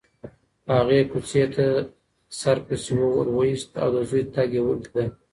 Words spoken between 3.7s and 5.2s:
او د زوی تګ یې لیده.